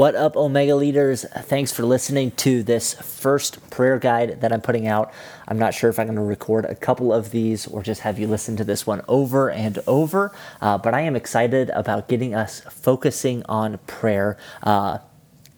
[0.00, 1.26] What up, Omega leaders?
[1.42, 5.12] Thanks for listening to this first prayer guide that I'm putting out.
[5.46, 8.18] I'm not sure if I'm going to record a couple of these or just have
[8.18, 10.32] you listen to this one over and over,
[10.62, 15.00] uh, but I am excited about getting us focusing on prayer uh,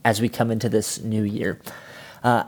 [0.05, 1.61] as we come into this new year.
[2.24, 2.43] Uh,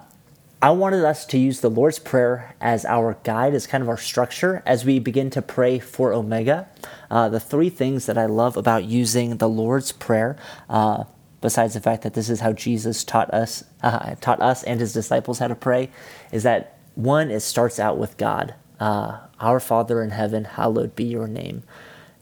[0.61, 3.99] I wanted us to use the Lord's Prayer as our guide, as kind of our
[3.99, 6.69] structure as we begin to pray for Omega.
[7.09, 10.37] Uh, the three things that I love about using the Lord's Prayer
[10.69, 11.05] uh,
[11.45, 14.95] besides the fact that this is how Jesus taught us, uh, taught us and his
[14.95, 15.91] disciples how to pray,
[16.33, 18.55] is that one, it starts out with God.
[18.81, 21.63] Uh, Our Father in heaven, hallowed be your name.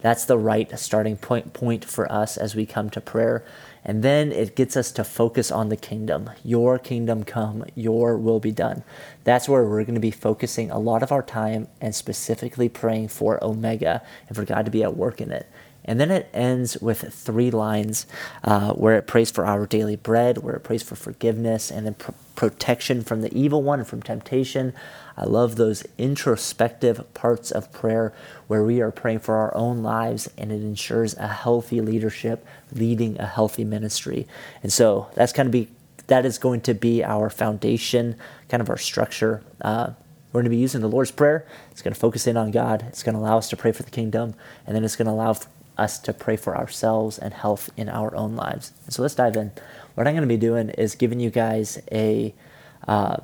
[0.00, 3.44] That's the right starting point, point for us as we come to prayer.
[3.84, 6.28] And then it gets us to focus on the kingdom.
[6.42, 8.82] Your kingdom come, your will be done.
[9.22, 13.08] That's where we're going to be focusing a lot of our time and specifically praying
[13.08, 15.46] for Omega and for God to be at work in it.
[15.84, 18.06] And then it ends with three lines
[18.44, 21.94] uh, where it prays for our daily bread, where it prays for forgiveness, and then
[21.94, 24.72] pr- protection from the evil one and from temptation.
[25.16, 28.12] I love those introspective parts of prayer
[28.46, 33.18] where we are praying for our own lives and it ensures a healthy leadership, leading
[33.18, 34.26] a healthy ministry.
[34.62, 35.68] And so that's kind of be
[36.08, 38.16] that is going to be our foundation,
[38.48, 39.42] kind of our structure.
[39.60, 39.92] Uh,
[40.32, 41.46] we're going to be using the Lord's Prayer.
[41.70, 42.84] It's going to focus in on God.
[42.88, 44.34] It's going to allow us to pray for the kingdom,
[44.66, 45.30] and then it's going to allow
[45.78, 48.72] us to pray for ourselves and health in our own lives.
[48.88, 49.52] So let's dive in.
[49.94, 52.34] What I'm going to be doing is giving you guys a
[52.86, 53.16] uh,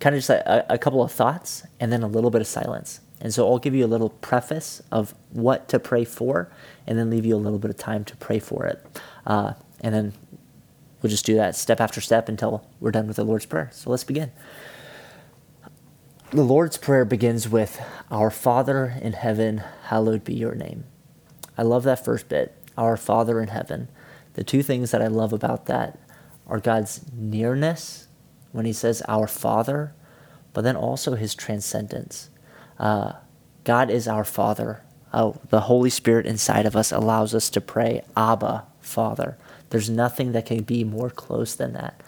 [0.00, 3.00] kind of just a, a couple of thoughts and then a little bit of silence.
[3.20, 6.50] And so I'll give you a little preface of what to pray for
[6.86, 8.84] and then leave you a little bit of time to pray for it.
[9.26, 10.12] Uh, and then
[11.00, 13.70] we'll just do that step after step until we're done with the Lord's Prayer.
[13.72, 14.30] So let's begin.
[16.30, 17.80] The Lord's Prayer begins with
[18.10, 20.84] Our Father in heaven, hallowed be your name.
[21.56, 23.88] I love that first bit, our Father in heaven.
[24.34, 25.98] The two things that I love about that
[26.46, 28.08] are God's nearness
[28.52, 29.94] when he says our Father,
[30.52, 32.30] but then also his transcendence.
[32.78, 33.12] Uh,
[33.64, 34.82] God is our Father.
[35.12, 39.38] Oh, the Holy Spirit inside of us allows us to pray, Abba, Father.
[39.70, 42.00] There's nothing that can be more close than that.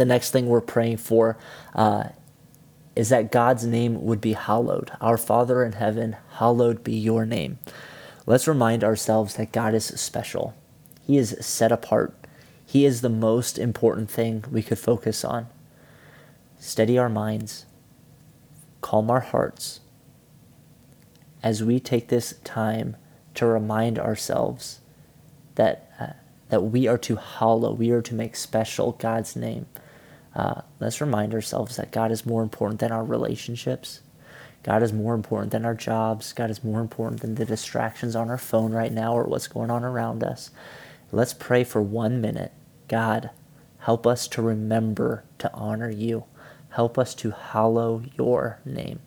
[0.00, 1.36] The next thing we're praying for
[1.74, 2.04] uh,
[2.96, 4.90] is that God's name would be hallowed.
[4.98, 7.58] Our Father in heaven, hallowed be your name.
[8.24, 10.54] Let's remind ourselves that God is special.
[11.06, 12.14] He is set apart.
[12.64, 15.48] He is the most important thing we could focus on.
[16.58, 17.66] Steady our minds,
[18.80, 19.80] calm our hearts
[21.42, 22.96] as we take this time
[23.34, 24.80] to remind ourselves
[25.56, 26.14] that, uh,
[26.48, 29.66] that we are to hallow, we are to make special God's name
[30.34, 34.00] uh, let's remind ourselves that God is more important than our relationships.
[34.62, 36.32] God is more important than our jobs.
[36.32, 39.70] God is more important than the distractions on our phone right now or what's going
[39.70, 40.50] on around us.
[41.12, 42.52] Let's pray for one minute.
[42.86, 43.30] God,
[43.78, 46.24] help us to remember to honor you.
[46.70, 49.00] Help us to hallow your name.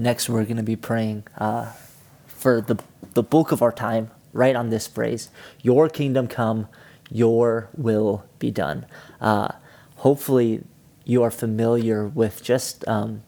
[0.00, 1.72] Next, we're going to be praying uh,
[2.26, 2.78] for the,
[3.12, 5.28] the bulk of our time right on this phrase
[5.60, 6.68] Your kingdom come,
[7.10, 8.86] your will be done.
[9.20, 9.48] Uh,
[9.96, 10.64] hopefully,
[11.04, 13.24] you are familiar with just um,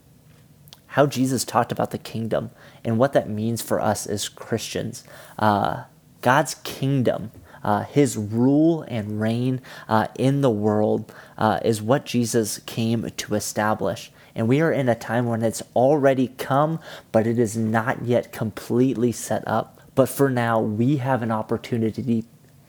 [0.86, 2.50] how Jesus talked about the kingdom
[2.82, 5.04] and what that means for us as Christians.
[5.38, 5.84] Uh,
[6.22, 7.32] God's kingdom.
[7.62, 13.34] Uh, his rule and reign uh, in the world uh, is what Jesus came to
[13.34, 14.10] establish.
[14.34, 16.80] And we are in a time when it's already come,
[17.12, 19.80] but it is not yet completely set up.
[19.94, 22.24] But for now, we have an opportunity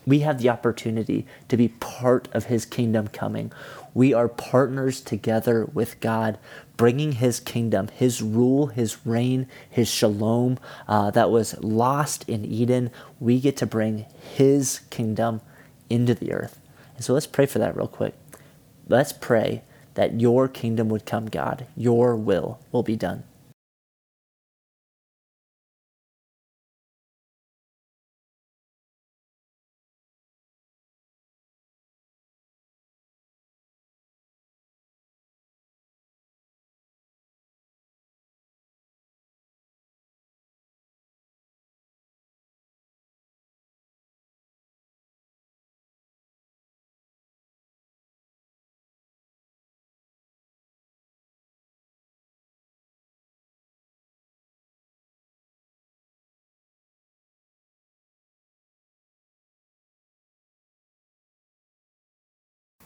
[0.05, 3.51] We have the opportunity to be part of his kingdom coming.
[3.93, 6.37] We are partners together with God,
[6.75, 12.91] bringing his kingdom, his rule, his reign, his shalom uh, that was lost in Eden.
[13.19, 14.05] We get to bring
[14.35, 15.41] his kingdom
[15.89, 16.59] into the earth.
[16.95, 18.15] And so let's pray for that real quick.
[18.89, 19.63] Let's pray
[19.95, 21.67] that your kingdom would come, God.
[21.75, 23.23] Your will will be done.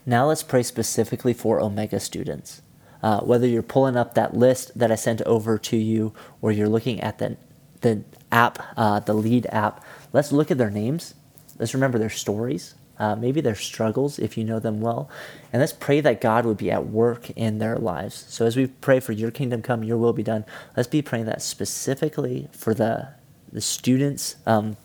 [0.07, 2.61] Now let's pray specifically for Omega students.
[3.03, 6.69] Uh, whether you're pulling up that list that I sent over to you or you're
[6.69, 7.35] looking at the,
[7.81, 9.83] the app, uh, the lead app,
[10.13, 11.13] let's look at their names.
[11.59, 15.09] Let's remember their stories, uh, maybe their struggles if you know them well.
[15.51, 18.25] And let's pray that God would be at work in their lives.
[18.29, 20.45] So as we pray for your kingdom come, your will be done,
[20.77, 23.09] let's be praying that specifically for the,
[23.51, 24.77] the students um,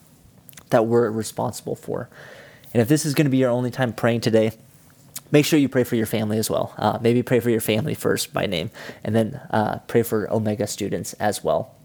[0.69, 2.09] that we're responsible for.
[2.73, 4.51] And if this is going to be your only time praying today,
[5.33, 6.73] make sure you pray for your family as well.
[6.77, 8.69] Uh, maybe pray for your family first by name,
[9.03, 11.75] and then uh, pray for Omega students as well.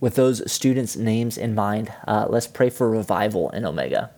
[0.00, 4.10] With those students' names in mind, uh, let's pray for revival in Omega.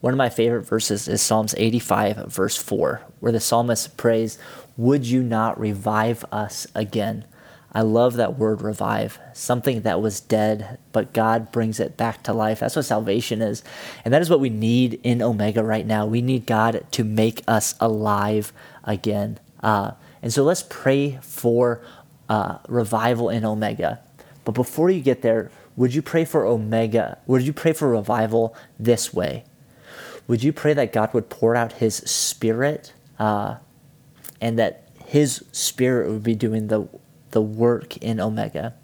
[0.00, 4.38] One of my favorite verses is Psalms 85, verse 4, where the psalmist prays,
[4.76, 7.24] Would you not revive us again?
[7.72, 12.32] I love that word revive, something that was dead, but God brings it back to
[12.32, 12.60] life.
[12.60, 13.62] That's what salvation is.
[14.04, 16.04] And that is what we need in Omega right now.
[16.04, 19.38] We need God to make us alive again.
[19.62, 21.80] Uh, and so let's pray for
[22.28, 24.00] uh, revival in Omega.
[24.44, 27.18] But before you get there, would you pray for Omega?
[27.26, 29.44] Would you pray for revival this way?
[30.26, 33.56] Would you pray that God would pour out His Spirit uh,
[34.40, 36.88] and that His Spirit would be doing the,
[37.30, 38.74] the work in Omega?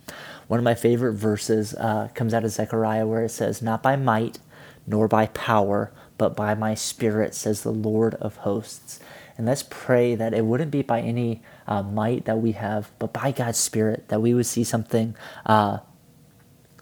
[0.48, 3.96] One of my favorite verses uh, comes out of Zechariah where it says, Not by
[3.96, 4.38] might
[4.86, 9.00] nor by power, but by my Spirit, says the Lord of hosts.
[9.36, 13.12] And let's pray that it wouldn't be by any uh, might that we have, but
[13.12, 15.78] by God's Spirit, that we would see something, uh,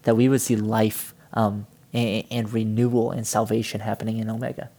[0.02, 4.70] that we would see life um, and, and renewal and salvation happening in Omega.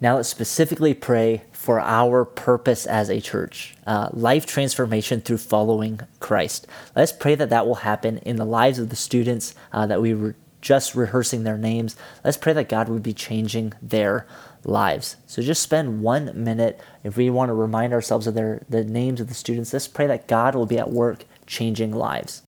[0.00, 6.00] Now let's specifically pray for our purpose as a church uh, life transformation through following
[6.20, 6.68] Christ.
[6.94, 10.14] Let's pray that that will happen in the lives of the students uh, that we
[10.14, 11.96] were just rehearsing their names.
[12.24, 14.26] Let's pray that God would be changing their
[14.64, 15.16] lives.
[15.26, 19.20] So just spend one minute if we want to remind ourselves of their the names
[19.20, 19.72] of the students.
[19.72, 22.42] Let's pray that God will be at work changing lives.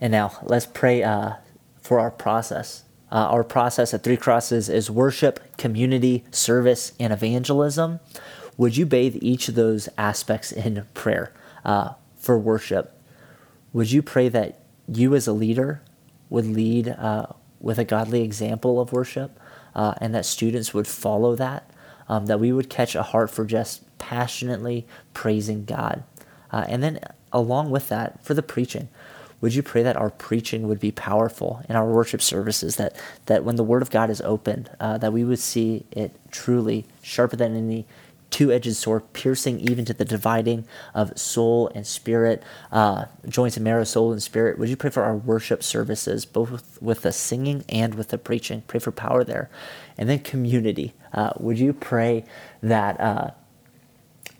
[0.00, 1.34] And now let's pray uh,
[1.80, 2.84] for our process.
[3.10, 8.00] Uh, our process at Three Crosses is worship, community, service, and evangelism.
[8.56, 11.32] Would you bathe each of those aspects in prayer
[11.64, 13.00] uh, for worship?
[13.72, 15.82] Would you pray that you as a leader
[16.28, 17.26] would lead uh,
[17.60, 19.38] with a godly example of worship
[19.74, 21.70] uh, and that students would follow that?
[22.08, 26.04] Um, that we would catch a heart for just passionately praising God.
[26.52, 27.00] Uh, and then,
[27.32, 28.88] along with that, for the preaching
[29.40, 33.44] would you pray that our preaching would be powerful in our worship services that that
[33.44, 37.36] when the word of god is opened uh, that we would see it truly sharper
[37.36, 37.86] than any
[38.30, 43.84] two-edged sword piercing even to the dividing of soul and spirit uh, joints and marrow
[43.84, 44.58] soul and spirit?
[44.58, 48.62] Would you pray for our worship services both with the singing and with the preaching?
[48.66, 49.48] Pray for power there.
[49.96, 50.92] And then community.
[51.12, 52.24] Uh, would you pray
[52.62, 53.30] that uh,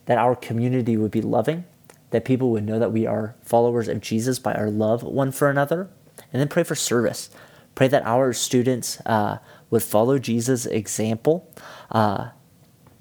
[0.07, 1.65] that our community would be loving
[2.11, 5.51] that people would know that we are followers of Jesus by our love one for
[5.51, 5.91] another.
[6.33, 7.31] And then pray for service.
[7.75, 9.39] Pray that our students uh,
[9.71, 11.53] would follow Jesus' example
[11.91, 12.31] uh,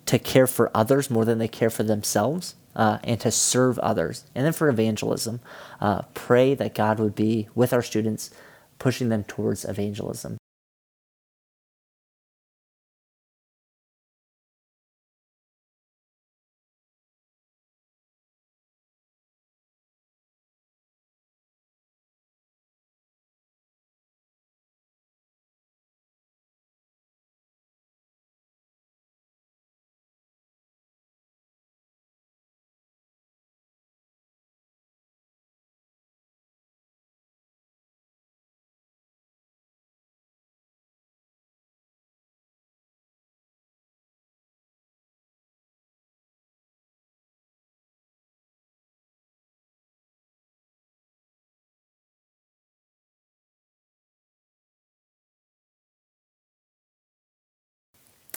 [0.05, 2.55] to care for others more than they care for themselves.
[2.75, 4.25] Uh, and to serve others.
[4.35, 5.39] And then for evangelism,
[5.79, 8.31] uh, pray that God would be with our students,
[8.79, 10.38] pushing them towards evangelism.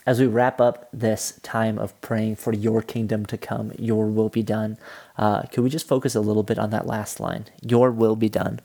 [0.07, 4.29] As we wrap up this time of praying for your kingdom to come, your will
[4.29, 4.79] be done,
[5.17, 7.47] uh, could we just focus a little bit on that last line?
[7.61, 8.61] Your will be done.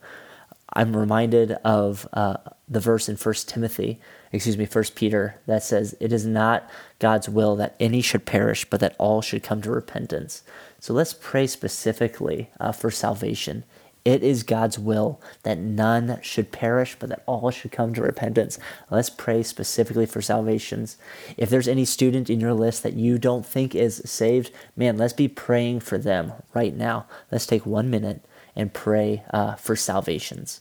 [0.72, 2.36] I'm reminded of uh,
[2.68, 4.00] the verse in First Timothy,
[4.32, 8.64] excuse me, First Peter, that says, "It is not God's will that any should perish,
[8.64, 10.42] but that all should come to repentance."
[10.80, 13.64] So let's pray specifically uh, for salvation
[14.04, 18.58] it is God's will that none should perish, but that all should come to repentance.
[18.90, 20.98] Let's pray specifically for salvations.
[21.36, 25.14] If there's any student in your list that you don't think is saved, man, let's
[25.14, 27.06] be praying for them right now.
[27.32, 30.60] Let's take one minute and pray uh, for salvations.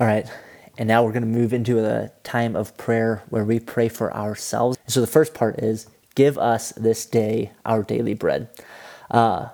[0.00, 0.28] All right.
[0.76, 4.12] And now we're going to move into a time of prayer where we pray for
[4.12, 4.76] ourselves.
[4.88, 5.86] So the first part is
[6.16, 8.48] give us this day our daily bread.
[9.08, 9.50] Uh,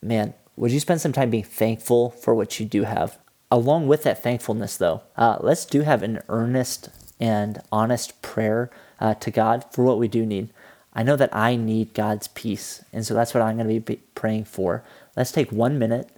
[0.00, 3.18] man, would you spend some time being thankful for what you do have?
[3.50, 8.70] Along with that thankfulness, though, uh, let's do have an earnest and honest prayer
[9.00, 10.50] uh, to God for what we do need.
[10.94, 12.84] I know that I need God's peace.
[12.92, 14.84] And so that's what I'm going to be praying for.
[15.16, 16.10] Let's take one minute.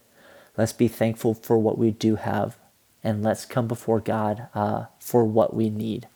[0.58, 2.58] Let's be thankful for what we do have.
[3.04, 6.08] And let's come before God uh, for what we need.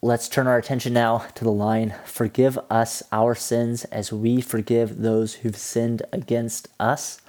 [0.00, 4.98] Let's turn our attention now to the line Forgive us our sins as we forgive
[4.98, 7.20] those who've sinned against us.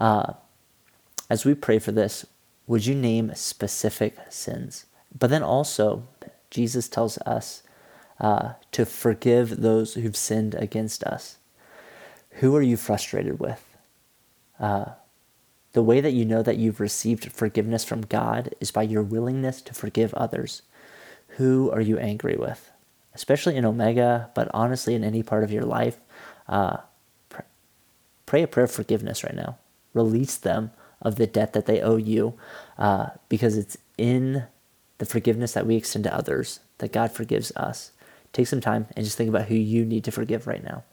[0.00, 0.34] Uh,
[1.28, 2.24] as we pray for this,
[2.68, 4.86] would you name specific sins?
[5.18, 6.06] But then also,
[6.48, 7.64] Jesus tells us
[8.20, 11.38] uh, to forgive those who've sinned against us.
[12.34, 13.64] Who are you frustrated with?
[14.60, 14.92] Uh,
[15.72, 19.60] the way that you know that you've received forgiveness from God is by your willingness
[19.62, 20.62] to forgive others.
[21.36, 22.70] Who are you angry with?
[23.14, 25.98] Especially in Omega, but honestly, in any part of your life,
[26.48, 26.78] uh,
[27.28, 27.42] pr-
[28.26, 29.58] pray a prayer of forgiveness right now.
[29.94, 32.34] Release them of the debt that they owe you
[32.78, 34.44] uh, because it's in
[34.98, 37.92] the forgiveness that we extend to others that God forgives us.
[38.32, 40.84] Take some time and just think about who you need to forgive right now.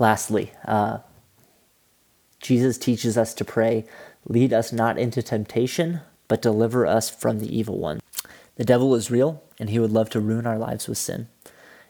[0.00, 0.98] Lastly, uh,
[2.40, 3.84] Jesus teaches us to pray,
[4.26, 8.00] lead us not into temptation, but deliver us from the evil one.
[8.56, 11.28] The devil is real, and he would love to ruin our lives with sin.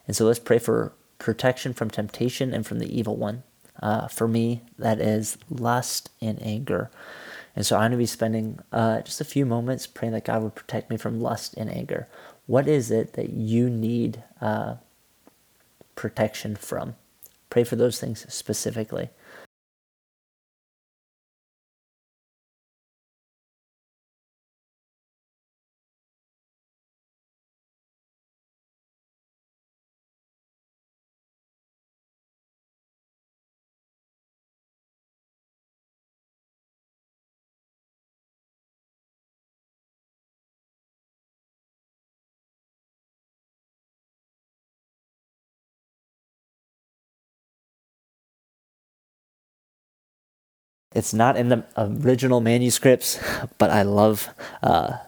[0.09, 3.45] And so let's pray for protection from temptation and from the evil one.
[3.81, 6.91] Uh, for me, that is lust and anger.
[7.55, 10.43] And so I'm going to be spending uh, just a few moments praying that God
[10.43, 12.09] would protect me from lust and anger.
[12.47, 14.77] What is it that you need uh,
[15.95, 16.97] protection from?
[17.51, 19.11] Pray for those things specifically.
[50.93, 53.21] It's not in the original manuscripts,
[53.59, 54.29] but I love
[54.63, 54.99] uh,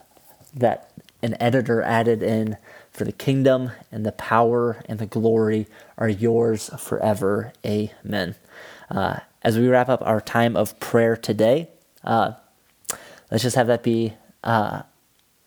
[0.55, 0.91] that
[1.21, 2.57] an editor added in
[2.91, 5.67] for the kingdom and the power and the glory
[5.97, 7.51] are yours forever.
[7.65, 8.35] Amen.
[8.89, 11.69] Uh, as we wrap up our time of prayer today,
[12.03, 12.33] uh,
[13.29, 14.83] let's just have that be uh,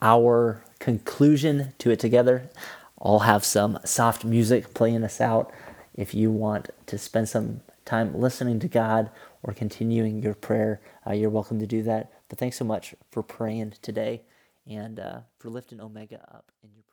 [0.03, 2.51] our conclusion to it together.
[3.01, 5.51] I'll have some soft music playing us out
[5.95, 9.11] if you want to spend some time listening to God
[9.47, 12.13] or continuing your prayer, uh, you're welcome to do that.
[12.29, 14.25] But thanks so much for praying today
[14.67, 16.85] and uh, for lifting Omega up in your.